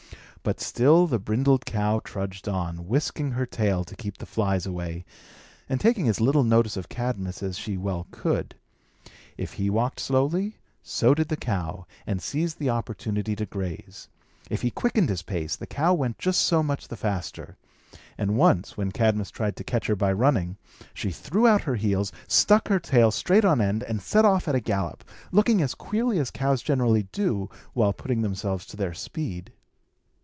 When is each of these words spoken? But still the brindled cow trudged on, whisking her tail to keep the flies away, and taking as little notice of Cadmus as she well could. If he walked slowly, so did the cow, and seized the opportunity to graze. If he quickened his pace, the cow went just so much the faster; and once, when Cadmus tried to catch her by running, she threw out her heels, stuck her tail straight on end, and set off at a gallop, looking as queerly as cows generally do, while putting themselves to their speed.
But 0.43 0.59
still 0.59 1.05
the 1.05 1.19
brindled 1.19 1.67
cow 1.67 2.01
trudged 2.03 2.47
on, 2.49 2.87
whisking 2.87 3.33
her 3.33 3.45
tail 3.45 3.83
to 3.83 3.95
keep 3.95 4.17
the 4.17 4.25
flies 4.25 4.65
away, 4.65 5.05
and 5.69 5.79
taking 5.79 6.07
as 6.09 6.19
little 6.19 6.43
notice 6.43 6.75
of 6.75 6.89
Cadmus 6.89 7.43
as 7.43 7.59
she 7.59 7.77
well 7.77 8.07
could. 8.09 8.55
If 9.37 9.53
he 9.53 9.69
walked 9.69 9.99
slowly, 9.99 10.57
so 10.81 11.13
did 11.13 11.27
the 11.29 11.37
cow, 11.37 11.85
and 12.07 12.19
seized 12.23 12.57
the 12.57 12.71
opportunity 12.71 13.35
to 13.35 13.45
graze. 13.45 14.07
If 14.49 14.63
he 14.63 14.71
quickened 14.71 15.09
his 15.09 15.21
pace, 15.21 15.55
the 15.55 15.67
cow 15.67 15.93
went 15.93 16.17
just 16.17 16.41
so 16.41 16.63
much 16.63 16.87
the 16.87 16.97
faster; 16.97 17.55
and 18.17 18.35
once, 18.35 18.75
when 18.75 18.91
Cadmus 18.91 19.29
tried 19.29 19.55
to 19.57 19.63
catch 19.63 19.85
her 19.85 19.95
by 19.95 20.11
running, 20.11 20.57
she 20.91 21.11
threw 21.11 21.45
out 21.45 21.61
her 21.65 21.75
heels, 21.75 22.11
stuck 22.27 22.67
her 22.67 22.79
tail 22.79 23.11
straight 23.11 23.45
on 23.45 23.61
end, 23.61 23.83
and 23.83 24.01
set 24.01 24.25
off 24.25 24.47
at 24.47 24.55
a 24.55 24.59
gallop, 24.59 25.03
looking 25.31 25.61
as 25.61 25.75
queerly 25.75 26.17
as 26.17 26.31
cows 26.31 26.63
generally 26.63 27.03
do, 27.11 27.47
while 27.73 27.93
putting 27.93 28.23
themselves 28.23 28.65
to 28.65 28.75
their 28.75 28.95
speed. 28.95 29.51